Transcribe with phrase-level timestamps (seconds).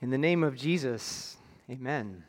[0.00, 1.36] In the name of Jesus,
[1.68, 2.22] amen.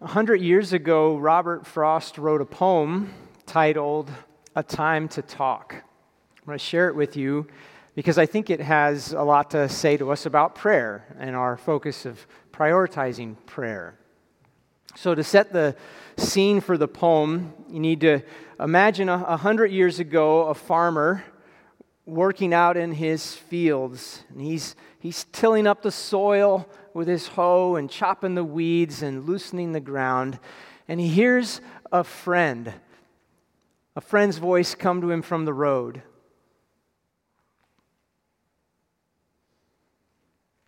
[0.00, 3.14] A hundred years ago, Robert Frost wrote a poem
[3.46, 4.10] titled
[4.56, 5.72] A Time to Talk.
[5.76, 7.46] I'm going to share it with you
[7.94, 11.56] because I think it has a lot to say to us about prayer and our
[11.56, 13.96] focus of prioritizing prayer.
[14.96, 15.76] So, to set the
[16.16, 18.20] scene for the poem, you need to
[18.58, 21.22] imagine a hundred years ago a farmer
[22.06, 24.22] working out in his fields.
[24.30, 29.26] And he's, he's tilling up the soil with his hoe and chopping the weeds and
[29.26, 30.38] loosening the ground.
[30.88, 32.72] And he hears a friend,
[33.96, 36.02] a friend's voice come to him from the road.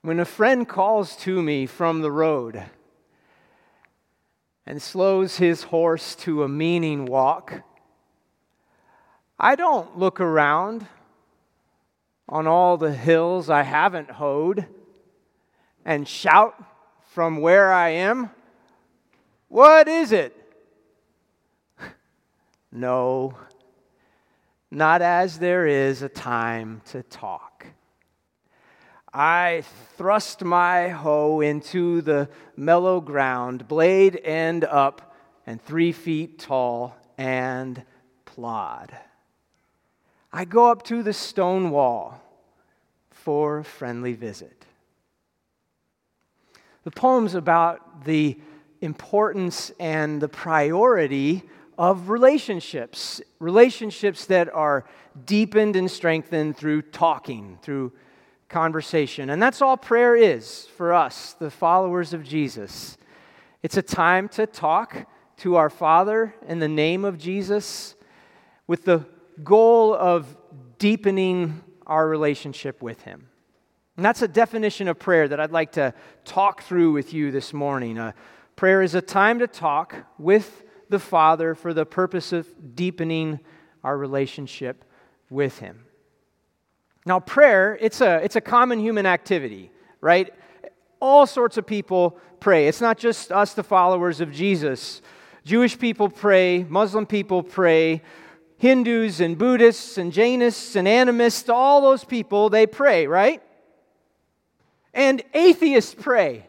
[0.02, 2.64] When a friend calls to me from the road
[4.66, 7.62] and slows his horse to a meaning walk,
[9.38, 10.86] I don't look around
[12.28, 14.66] on all the hills I haven't hoed
[15.84, 16.54] and shout
[17.06, 18.30] from where I am,
[19.48, 20.36] What is it?
[22.72, 23.34] no,
[24.70, 27.66] not as there is a time to talk.
[29.12, 29.64] I
[29.96, 35.14] thrust my hoe into the mellow ground, blade end up
[35.46, 37.82] and three feet tall, and
[38.26, 38.94] plod.
[40.32, 42.20] I go up to the stone wall
[43.10, 44.64] for a friendly visit.
[46.84, 48.38] The poem's about the
[48.80, 51.42] importance and the priority
[51.76, 54.84] of relationships, relationships that are
[55.24, 57.92] deepened and strengthened through talking, through
[58.48, 59.30] conversation.
[59.30, 62.96] And that's all prayer is for us, the followers of Jesus.
[63.62, 65.06] It's a time to talk
[65.38, 67.94] to our Father in the name of Jesus
[68.66, 69.06] with the
[69.44, 70.36] goal of
[70.78, 73.28] deepening our relationship with Him.
[73.96, 75.92] And that's a definition of prayer that I'd like to
[76.24, 77.98] talk through with you this morning.
[77.98, 78.12] Uh,
[78.54, 82.46] prayer is a time to talk with the Father for the purpose of
[82.76, 83.40] deepening
[83.82, 84.84] our relationship
[85.30, 85.84] with Him.
[87.06, 90.32] Now, prayer, it's a, it's a common human activity, right?
[91.00, 92.68] All sorts of people pray.
[92.68, 95.00] It's not just us, the followers of Jesus.
[95.44, 98.02] Jewish people pray, Muslim people pray,
[98.58, 103.40] Hindus and Buddhists and Jainists and animists, all those people, they pray, right?
[104.92, 106.44] And atheists pray.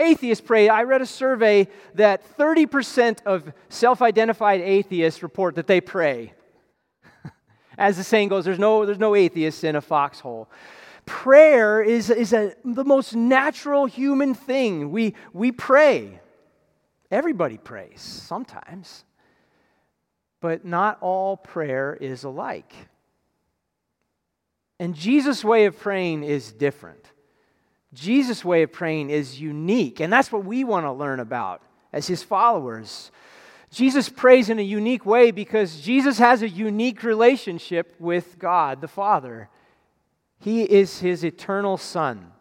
[0.00, 0.68] Atheists pray.
[0.68, 6.32] I read a survey that 30% of self identified atheists report that they pray.
[7.78, 10.50] As the saying goes, there's no, there's no atheists in a foxhole.
[11.06, 14.90] Prayer is, is a, the most natural human thing.
[14.90, 16.20] We, we pray.
[17.10, 19.04] Everybody prays sometimes.
[20.40, 22.72] But not all prayer is alike.
[24.78, 27.04] And Jesus' way of praying is different.
[27.92, 31.60] Jesus' way of praying is unique, and that's what we want to learn about
[31.92, 33.10] as his followers.
[33.70, 38.88] Jesus prays in a unique way because Jesus has a unique relationship with God the
[38.88, 39.48] Father.
[40.38, 42.32] He is his eternal Son.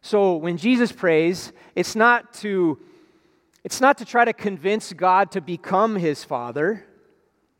[0.00, 2.78] So when Jesus prays, it's not to
[3.64, 6.84] it's not to try to convince God to become his father.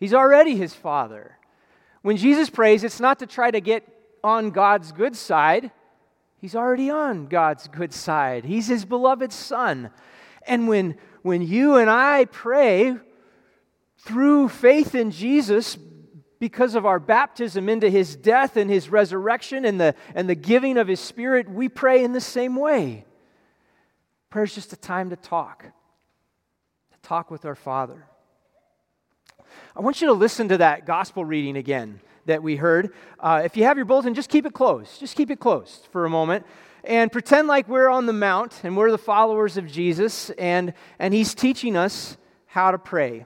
[0.02, 1.38] He's already his father.
[2.00, 3.86] When Jesus prays, it's not to try to get
[4.24, 5.70] on God's good side.
[6.38, 8.44] He's already on God's good side.
[8.44, 9.90] He's his beloved son.
[10.44, 12.96] And when, when you and I pray
[13.98, 15.78] through faith in Jesus,
[16.40, 20.78] because of our baptism into his death and his resurrection and the, and the giving
[20.78, 23.04] of his spirit, we pray in the same way.
[24.30, 28.08] Prayer is just a time to talk, to talk with our Father.
[29.76, 32.92] I want you to listen to that gospel reading again that we heard.
[33.18, 35.00] Uh, if you have your bulletin, just keep it closed.
[35.00, 36.46] Just keep it closed for a moment
[36.84, 41.14] and pretend like we're on the mount and we're the followers of Jesus and, and
[41.14, 43.24] he's teaching us how to pray.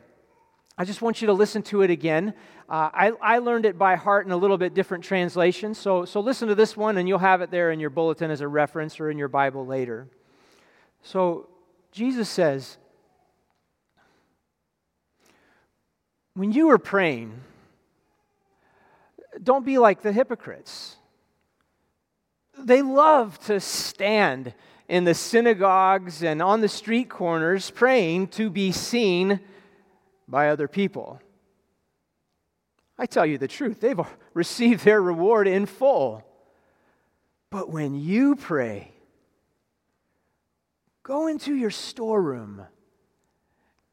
[0.78, 2.34] I just want you to listen to it again.
[2.68, 6.20] Uh, I, I learned it by heart in a little bit different translation, so, so
[6.20, 9.00] listen to this one and you'll have it there in your bulletin as a reference
[9.00, 10.08] or in your Bible later.
[11.02, 11.48] So
[11.92, 12.76] Jesus says,
[16.36, 17.32] When you are praying,
[19.42, 20.96] don't be like the hypocrites.
[22.58, 24.52] They love to stand
[24.86, 29.40] in the synagogues and on the street corners praying to be seen
[30.28, 31.22] by other people.
[32.98, 33.98] I tell you the truth, they've
[34.34, 36.22] received their reward in full.
[37.48, 38.92] But when you pray,
[41.02, 42.66] go into your storeroom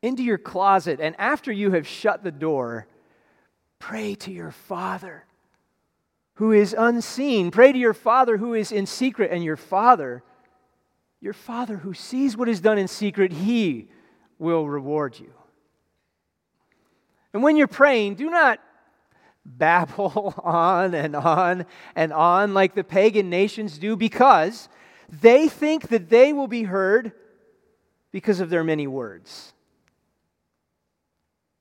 [0.04, 2.86] into your closet, and after you have shut the door,
[3.80, 5.26] pray to your Father
[6.36, 7.50] who is unseen.
[7.50, 10.22] Pray to your Father who is in secret, and your Father,
[11.22, 13.88] your Father who sees what is done in secret, he
[14.38, 15.32] will reward you.
[17.34, 18.60] And when you're praying, do not
[19.46, 21.66] babble on and on
[21.96, 24.68] and on like the pagan nations do because
[25.10, 27.14] they think that they will be heard
[28.12, 29.53] because of their many words.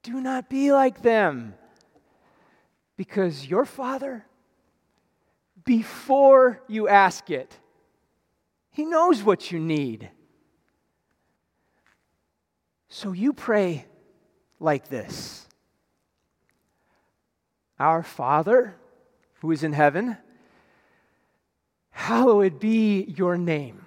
[0.02, 1.54] Do not be like them
[2.96, 4.24] because your Father,
[5.64, 7.56] before you ask it,
[8.72, 10.10] He knows what you need.
[12.88, 13.86] So you pray
[14.58, 15.46] like this
[17.78, 18.76] Our Father,
[19.40, 20.16] who is in heaven,
[21.90, 23.84] hallowed be your name.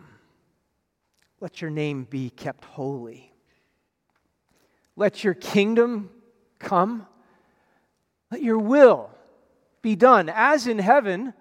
[1.41, 3.34] Let your name be kept holy.
[4.95, 6.09] Let your kingdom
[6.59, 7.06] come.
[8.31, 9.09] Let your will
[9.81, 11.33] be done, as in heaven,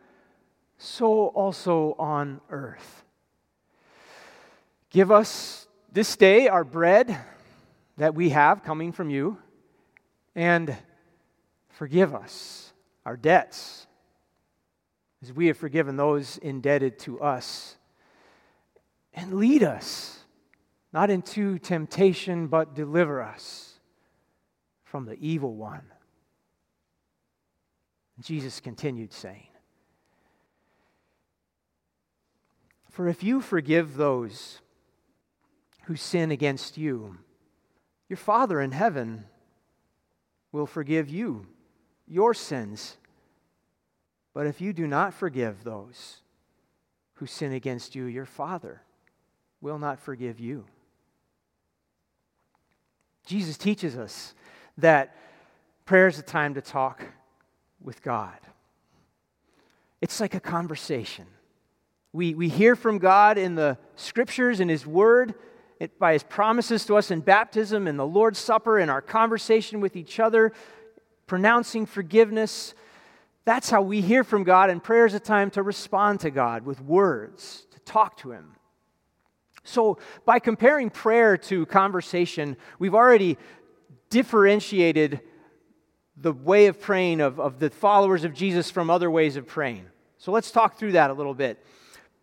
[0.76, 3.04] so also on earth.
[4.90, 7.18] Give us this day our bread
[7.96, 9.38] that we have coming from you,
[10.34, 10.76] and
[11.68, 12.72] forgive us
[13.06, 13.86] our debts
[15.22, 17.76] as we have forgiven those indebted to us.
[19.14, 20.23] And lead us
[20.94, 23.80] not into temptation, but deliver us
[24.84, 25.82] from the evil one.
[28.20, 29.48] Jesus continued saying,
[32.90, 34.60] For if you forgive those
[35.86, 37.18] who sin against you,
[38.08, 39.24] your Father in heaven
[40.52, 41.48] will forgive you
[42.06, 42.98] your sins.
[44.32, 46.20] But if you do not forgive those
[47.14, 48.82] who sin against you, your Father
[49.60, 50.66] will not forgive you.
[53.24, 54.34] Jesus teaches us
[54.78, 55.16] that
[55.84, 57.02] prayer is a time to talk
[57.80, 58.38] with God.
[60.00, 61.26] It's like a conversation.
[62.12, 65.34] We, we hear from God in the scriptures, in His Word,
[65.80, 69.80] it, by His promises to us in baptism, in the Lord's Supper, in our conversation
[69.80, 70.52] with each other,
[71.26, 72.74] pronouncing forgiveness.
[73.44, 76.64] That's how we hear from God, and prayer is a time to respond to God
[76.64, 78.56] with words, to talk to Him.
[79.64, 83.38] So, by comparing prayer to conversation, we've already
[84.10, 85.20] differentiated
[86.16, 89.86] the way of praying of, of the followers of Jesus from other ways of praying.
[90.18, 91.64] So, let's talk through that a little bit.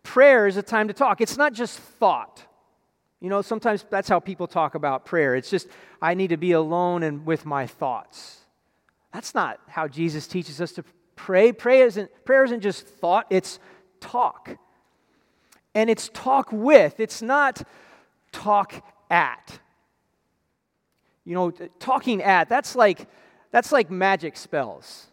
[0.04, 2.44] Prayer is a time to talk, it's not just thought.
[3.20, 5.36] You know, sometimes that's how people talk about prayer.
[5.36, 5.68] It's just,
[6.00, 8.38] I need to be alone and with my thoughts.
[9.12, 10.84] That's not how Jesus teaches us to
[11.14, 11.52] pray.
[11.52, 13.60] Prayer isn't, prayer isn't just thought, it's
[14.00, 14.56] talk
[15.74, 17.62] and it's talk with, it's not
[18.30, 19.58] talk at.
[21.24, 23.06] You know, talking at, that's like
[23.50, 25.06] that's like magic spells.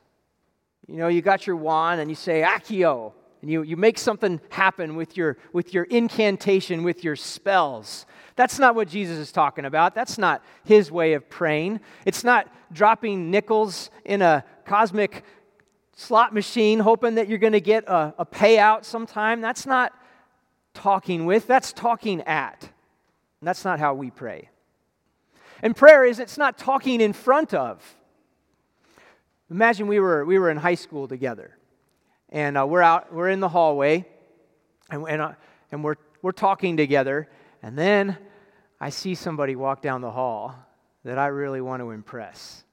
[0.88, 4.42] You know, you got your wand and you say accio, and you, you make something
[4.50, 8.06] happen with your with your incantation, with your spells.
[8.36, 9.94] That's not what Jesus is talking about.
[9.94, 11.82] That's not his way of praying.
[12.06, 15.24] It's not dropping nickels in a cosmic
[15.96, 19.42] slot machine hoping that you're going to get a, a payout sometime.
[19.42, 19.92] That's not
[20.74, 22.62] talking with, that's talking at.
[22.62, 24.50] And that's not how we pray.
[25.62, 27.84] And prayer is it's not talking in front of.
[29.52, 31.58] Imagine we were, we were in high school together,
[32.30, 34.06] and uh, we're out, we're in the hallway,
[34.92, 35.32] and, and, uh,
[35.72, 37.28] and we're, we're talking together,
[37.64, 38.16] and then
[38.80, 40.56] I see somebody walk down the hall
[41.04, 42.64] that I really want to impress.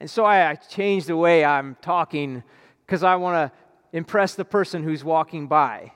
[0.00, 2.44] And so I, I change the way I'm talking
[2.86, 3.58] because I want to
[3.96, 5.92] impress the person who's walking by.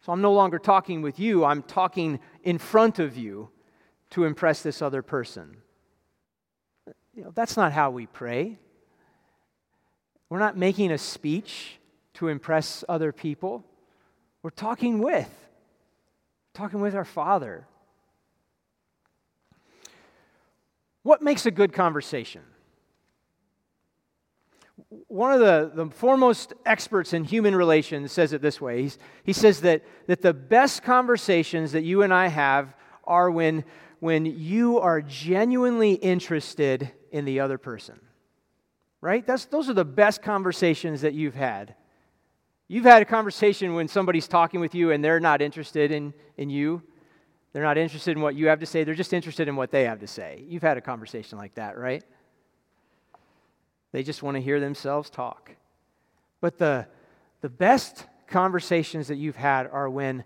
[0.00, 3.50] So I'm no longer talking with you, I'm talking in front of you
[4.10, 5.58] to impress this other person.
[7.14, 8.58] You know, that's not how we pray.
[10.28, 11.78] We're not making a speech
[12.14, 13.64] to impress other people.
[14.42, 15.30] We're talking with,
[16.54, 17.66] talking with our Father.
[21.02, 22.42] What makes a good conversation?
[25.06, 28.82] One of the, the foremost experts in human relations says it this way.
[28.82, 33.64] He's, he says that, that the best conversations that you and I have are when,
[34.00, 38.00] when you are genuinely interested in the other person.
[39.00, 39.24] Right?
[39.26, 41.74] That's, those are the best conversations that you've had.
[42.68, 46.50] You've had a conversation when somebody's talking with you and they're not interested in, in
[46.50, 46.82] you.
[47.52, 48.84] They're not interested in what you have to say.
[48.84, 50.44] They're just interested in what they have to say.
[50.46, 52.04] You've had a conversation like that, right?
[53.92, 55.50] They just want to hear themselves talk.
[56.40, 56.86] But the,
[57.40, 60.24] the best conversations that you've had are when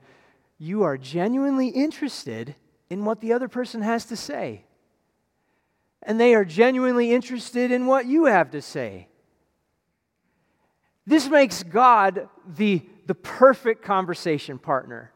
[0.58, 2.54] you are genuinely interested
[2.90, 4.64] in what the other person has to say.
[6.02, 9.08] And they are genuinely interested in what you have to say.
[11.06, 15.12] This makes God the, the perfect conversation partner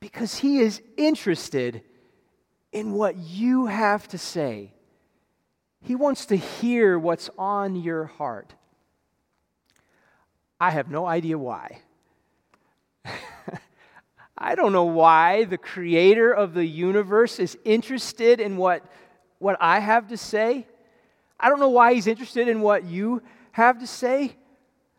[0.00, 1.82] because he is interested
[2.72, 4.72] in what you have to say.
[5.86, 8.52] He wants to hear what's on your heart.
[10.60, 11.78] I have no idea why.
[14.36, 18.82] I don't know why the creator of the universe is interested in what,
[19.38, 20.66] what I have to say.
[21.38, 24.34] I don't know why he's interested in what you have to say.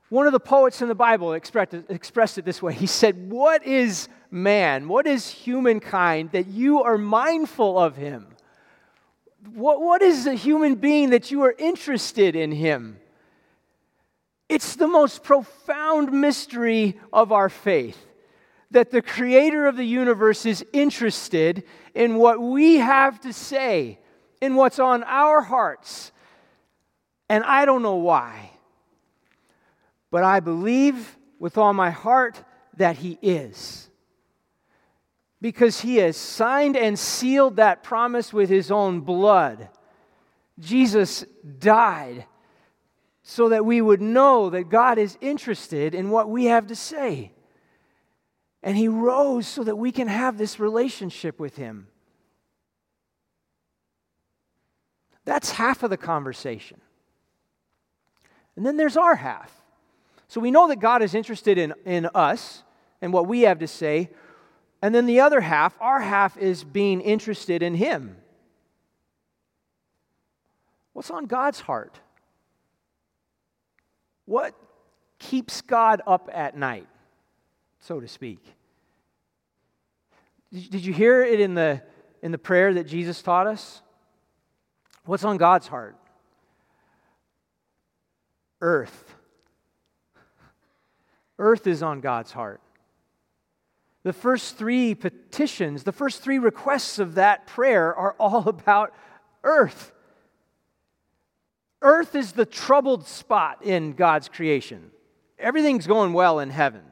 [0.07, 4.07] One of the poets in the Bible expressed it, this way He said, What is
[4.31, 4.87] man?
[4.87, 8.27] What is humankind that you are mindful of him?
[9.53, 12.99] What, what is a human being that you are interested in him?
[14.49, 17.97] It's the most profound mystery of our faith
[18.71, 21.63] that the creator of the universe is interested
[21.95, 23.99] in what we have to say,
[24.41, 26.11] in what's on our hearts.
[27.29, 28.51] And I don't know why.
[30.11, 32.41] But I believe with all my heart
[32.77, 33.86] that He is.
[35.41, 39.69] Because He has signed and sealed that promise with His own blood.
[40.59, 41.25] Jesus
[41.59, 42.25] died
[43.21, 47.33] so that we would know that God is interested in what we have to say.
[48.63, 51.87] And he rose so that we can have this relationship with him.
[55.25, 56.79] That's half of the conversation.
[58.55, 59.51] And then there's our half.
[60.29, 62.63] So we know that God is interested in, in us
[63.01, 64.09] and what we have to say.
[64.81, 68.17] And then the other half, our half, is being interested in Him.
[70.93, 71.99] What's on God's heart?
[74.25, 74.53] What
[75.19, 76.87] keeps God up at night,
[77.79, 78.39] so to speak?
[80.51, 81.81] Did you hear it in the,
[82.21, 83.81] in the prayer that Jesus taught us?
[85.05, 85.95] What's on God's heart?
[88.61, 89.15] Earth.
[91.39, 92.61] Earth is on God's heart.
[94.07, 98.93] The first three petitions, the first three requests of that prayer are all about
[99.43, 99.91] earth.
[101.81, 104.91] Earth is the troubled spot in God's creation.
[105.37, 106.83] Everything's going well in heaven,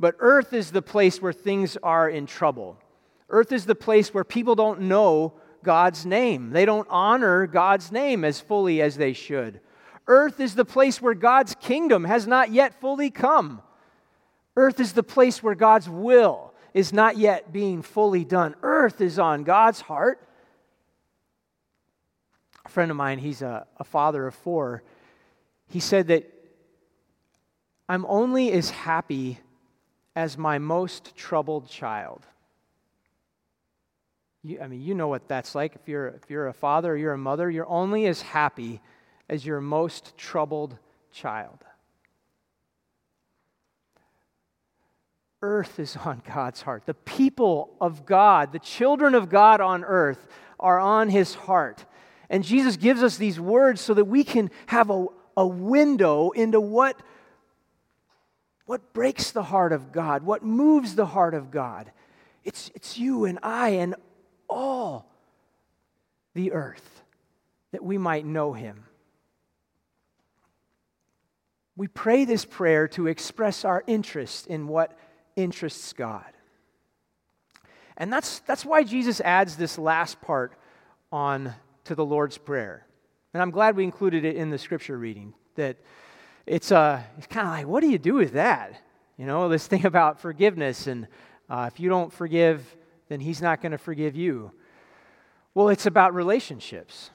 [0.00, 2.76] but earth is the place where things are in trouble.
[3.28, 6.50] Earth is the place where people don't know God's name.
[6.50, 9.60] They don't honor God's name as fully as they should.
[10.08, 13.62] Earth is the place where God's kingdom has not yet fully come.
[14.56, 18.54] Earth is the place where God's will is not yet being fully done.
[18.62, 20.20] Earth is on God's heart.
[22.64, 24.82] A friend of mine, he's a, a father of four,
[25.68, 26.32] he said that
[27.88, 29.38] I'm only as happy
[30.14, 32.26] as my most troubled child.
[34.42, 35.74] You, I mean, you know what that's like.
[35.74, 38.80] If you're, if you're a father or you're a mother, you're only as happy
[39.28, 40.76] as your most troubled
[41.12, 41.64] child.
[45.42, 46.84] Earth is on God's heart.
[46.86, 50.26] The people of God, the children of God on earth,
[50.58, 51.84] are on his heart.
[52.30, 56.60] And Jesus gives us these words so that we can have a, a window into
[56.60, 57.00] what,
[58.66, 61.90] what breaks the heart of God, what moves the heart of God.
[62.44, 63.94] It's, it's you and I and
[64.48, 65.10] all
[66.34, 67.02] the earth
[67.72, 68.84] that we might know him.
[71.76, 74.98] We pray this prayer to express our interest in what
[75.38, 76.24] interests God.
[77.96, 80.52] And that's, that's why Jesus adds this last part
[81.10, 81.54] on
[81.84, 82.86] to the Lord's Prayer.
[83.32, 85.34] And I'm glad we included it in the scripture reading.
[85.56, 85.76] That
[86.46, 88.80] it's, uh, it's kind of like, what do you do with that?
[89.16, 91.08] You know, this thing about forgiveness, and
[91.48, 92.76] uh, if you don't forgive
[93.08, 94.52] then He's not going to forgive you.
[95.54, 97.10] Well, it's about relationships.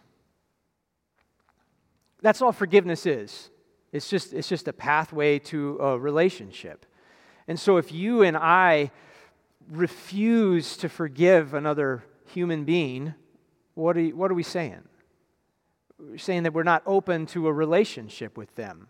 [2.22, 3.50] That's all forgiveness is.
[3.92, 6.86] It's just, it's just a pathway to a relationship.
[7.48, 8.92] And so if you and I
[9.70, 13.14] refuse to forgive another human being,
[13.76, 14.84] what are, you, what are we saying?
[15.98, 18.88] We're saying that we're not open to a relationship with them.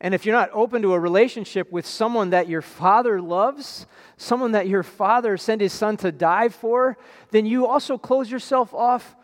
[0.00, 3.86] And if you're not open to a relationship with someone that your father loves,
[4.16, 6.96] someone that your father sent his son to die for,
[7.32, 9.14] then you also close yourself off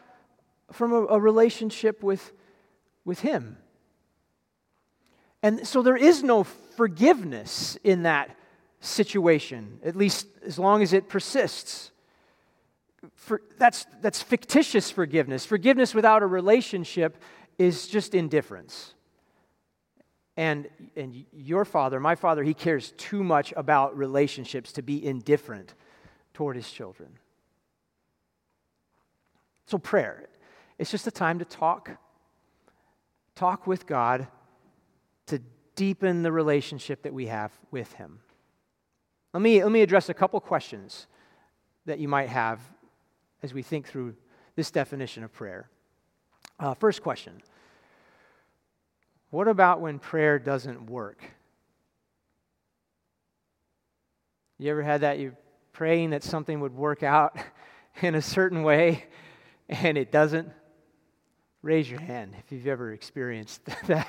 [0.73, 2.33] from a, a relationship with,
[3.05, 3.57] with him.
[5.43, 6.45] And so there is no
[6.77, 8.37] forgiveness in that
[8.81, 11.91] situation, at least as long as it persists.
[13.15, 15.45] For, that's, that's fictitious forgiveness.
[15.45, 17.17] Forgiveness without a relationship
[17.59, 18.95] is just indifference.
[20.37, 25.75] And, and your father, my father, he cares too much about relationships to be indifferent
[26.35, 27.09] toward his children.
[29.65, 30.29] So, prayer,
[30.79, 31.91] it's just a time to talk.
[33.35, 34.29] Talk with God,
[35.77, 38.19] deepen the relationship that we have with Him.
[39.33, 41.07] Let me, let me address a couple questions
[41.85, 42.61] that you might have
[43.43, 44.15] as we think through
[44.57, 45.69] this definition of prayer.
[46.59, 47.43] Uh, first question
[49.31, 51.23] What about when prayer doesn't work?
[54.59, 55.19] You ever had that?
[55.19, 55.37] You're
[55.73, 57.37] praying that something would work out
[58.03, 59.05] in a certain way
[59.69, 60.49] and it doesn't?
[61.67, 64.07] Raise your hand if you've ever experienced that.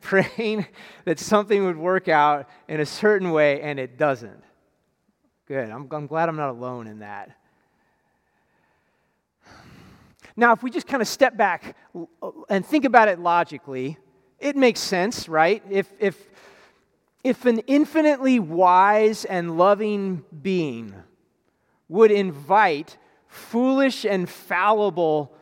[0.00, 0.64] Praying
[1.04, 4.44] that something would work out in a certain way and it doesn't.
[5.48, 5.70] Good.
[5.70, 7.36] I'm, I'm glad I'm not alone in that.
[10.36, 11.74] Now, if we just kind of step back
[12.22, 13.98] uh, and think about it logically,
[14.38, 15.64] it makes sense, right?
[15.68, 16.28] If, if,
[17.24, 20.94] if an infinitely wise and loving being
[21.88, 25.34] would invite foolish and fallible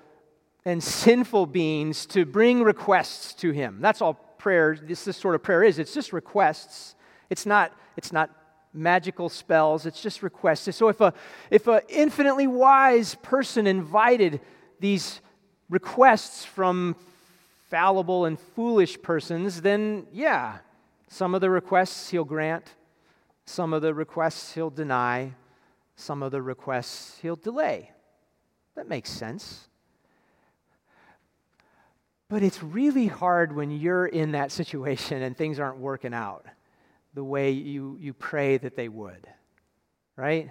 [0.65, 3.79] and sinful beings to bring requests to him.
[3.81, 5.79] That's all prayer, this, this sort of prayer is.
[5.79, 6.95] It's just requests.
[7.31, 8.31] It's not, it's not
[8.73, 10.75] magical spells, it's just requests.
[10.77, 11.13] So if a
[11.51, 14.41] if an infinitely wise person invited
[14.81, 15.21] these
[15.69, 16.97] requests from
[17.71, 20.59] fallible and foolish persons, then yeah,
[21.09, 22.75] some of the requests he'll grant,
[23.47, 25.35] some of the requests he'll deny,
[25.97, 27.91] some of the requests he'll delay.
[28.77, 29.68] That makes sense.
[32.29, 36.45] But it's really hard when you're in that situation and things aren't working out
[37.15, 39.27] the way you, you pray that they would,
[40.15, 40.51] right?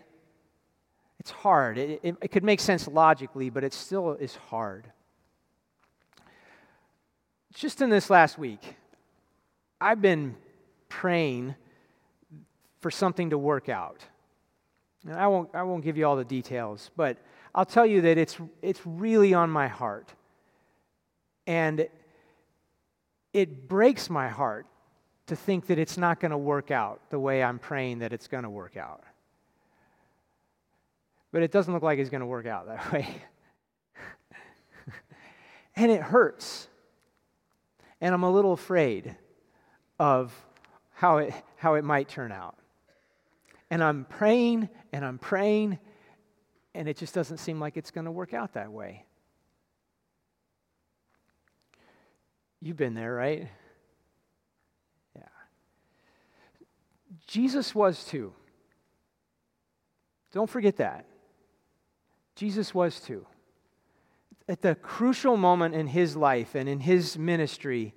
[1.20, 1.78] It's hard.
[1.78, 4.92] It, it, it could make sense logically, but it still is hard.
[7.54, 8.76] Just in this last week,
[9.80, 10.36] I've been
[10.90, 11.56] praying
[12.80, 14.02] for something to work out.
[15.06, 17.18] And I won't, I won't give you all the details, but
[17.54, 20.14] I'll tell you that it's, it's really on my heart.
[21.48, 21.88] And
[23.34, 24.68] it breaks my heart
[25.28, 28.28] to think that it's not going to work out the way I'm praying that it's
[28.28, 29.04] going to work out.
[31.32, 33.08] But it doesn't look like it's going to work out that way.
[35.76, 36.68] and it hurts.
[38.00, 39.16] And I'm a little afraid
[40.00, 40.34] of
[40.94, 42.58] how it, how it might turn out.
[43.70, 45.80] And I'm praying and I'm praying,
[46.74, 49.07] and it just doesn't seem like it's going to work out that way.
[52.62, 53.48] You've been there, right?
[55.16, 55.22] Yeah.
[57.28, 58.34] Jesus was too.
[60.32, 61.06] Don't forget that.
[62.36, 63.26] Jesus was too.
[64.50, 67.94] At the crucial moment in his life and in his ministry,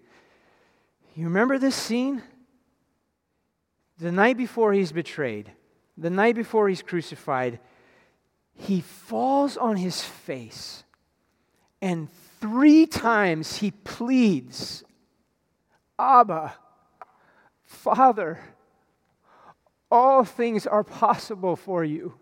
[1.14, 2.22] you remember this scene?
[3.98, 5.52] The night before he's betrayed,
[5.96, 7.60] the night before he's crucified,
[8.54, 10.84] he falls on his face
[11.82, 12.08] and
[12.40, 14.82] Three times he pleads,
[15.98, 16.54] Abba,
[17.64, 18.40] Father,
[19.90, 22.14] all things are possible for you.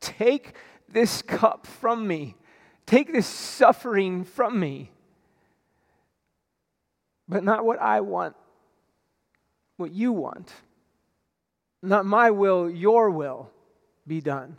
[0.00, 0.54] Take
[0.88, 2.36] this cup from me.
[2.84, 4.90] Take this suffering from me.
[7.28, 8.36] But not what I want,
[9.76, 10.52] what you want.
[11.82, 13.50] Not my will, your will
[14.06, 14.58] be done.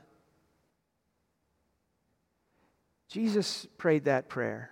[3.13, 4.71] Jesus prayed that prayer.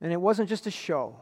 [0.00, 1.16] And it wasn't just a show.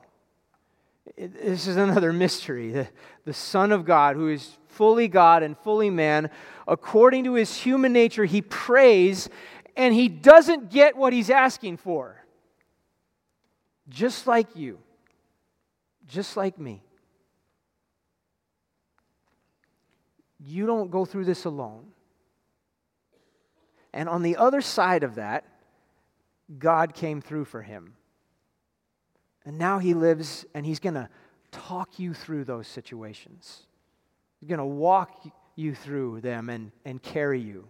[1.17, 2.73] It, this is another mystery.
[2.73, 2.89] The,
[3.25, 6.29] the Son of God, who is fully God and fully man,
[6.69, 9.31] according to his human nature, he prays
[9.77, 12.23] and he doesn't get what he's asking for.
[13.89, 14.79] Just like you,
[16.07, 16.83] just like me.
[20.39, 21.87] You don't go through this alone.
[23.93, 25.45] And on the other side of that,
[26.59, 27.95] God came through for him.
[29.45, 31.09] And now he lives and he's going to
[31.51, 33.63] talk you through those situations.
[34.39, 35.25] He's going to walk
[35.57, 37.69] you through them and, and carry you.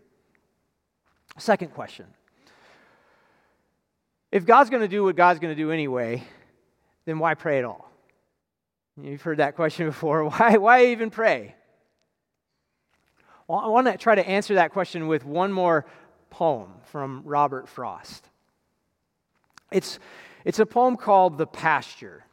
[1.39, 2.07] Second question
[4.33, 6.23] If God's going to do what God's going to do anyway,
[7.05, 7.91] then why pray at all?
[9.01, 10.29] You've heard that question before.
[10.29, 11.55] Why, why even pray?
[13.49, 15.85] Well, I want to try to answer that question with one more
[16.31, 18.29] poem from Robert Frost.
[19.71, 19.99] It's,
[20.45, 22.25] it's a poem called The Pasture.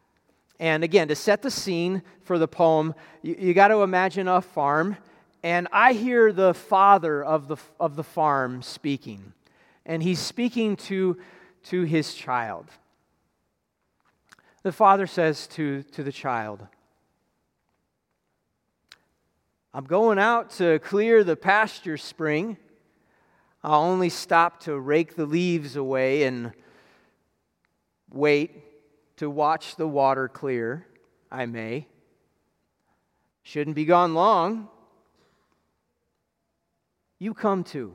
[0.59, 4.41] And again, to set the scene for the poem, you, you got to imagine a
[4.41, 4.97] farm.
[5.43, 9.33] And I hear the father of the, of the farm speaking.
[9.85, 11.17] And he's speaking to,
[11.65, 12.65] to his child.
[14.63, 16.65] The father says to, to the child,
[19.73, 22.57] I'm going out to clear the pasture spring.
[23.67, 26.53] I'll only stop to rake the leaves away and
[28.09, 28.63] wait
[29.17, 30.87] to watch the water clear.
[31.29, 31.85] I may.
[33.43, 34.69] Shouldn't be gone long.
[37.19, 37.91] You come too.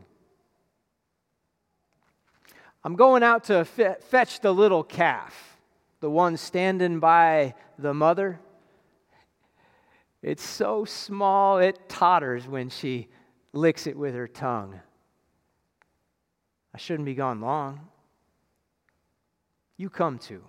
[2.85, 5.57] I'm going out to fetch the little calf,
[6.01, 8.41] the one standing by the mother.
[10.21, 13.09] It's so small, it totters when she
[13.55, 14.79] licks it with her tongue.
[16.75, 17.81] I shouldn't be gone long.
[19.77, 20.43] You come too.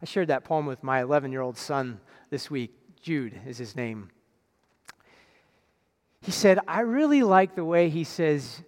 [0.00, 2.74] I shared that poem with my 11 year old son this week.
[3.00, 4.10] Jude is his name.
[6.20, 8.62] He said, I really like the way he says,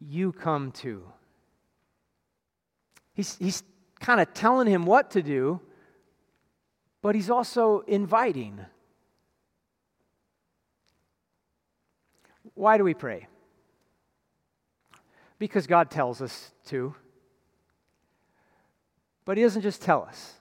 [0.00, 1.04] You come too.
[3.14, 3.62] He's, he's
[4.00, 5.60] kind of telling him what to do,
[7.02, 8.60] but he's also inviting.
[12.54, 13.26] Why do we pray?
[15.38, 16.94] Because God tells us to.
[19.24, 20.34] But He doesn't just tell us,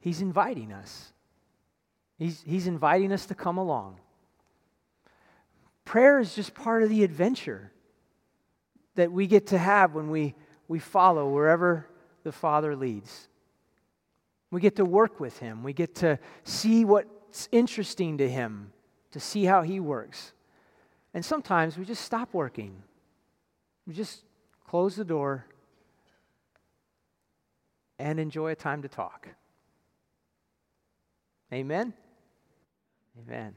[0.00, 1.12] He's inviting us.
[2.20, 3.98] He's, he's inviting us to come along.
[5.86, 7.72] Prayer is just part of the adventure
[8.94, 10.34] that we get to have when we,
[10.68, 11.86] we follow wherever
[12.22, 13.26] the Father leads.
[14.50, 18.70] We get to work with Him, we get to see what's interesting to Him,
[19.12, 20.32] to see how He works.
[21.12, 22.82] And sometimes we just stop working,
[23.86, 24.22] we just
[24.66, 25.46] close the door
[27.98, 29.28] and enjoy a time to talk.
[31.52, 31.92] Amen?
[33.18, 33.54] Amen.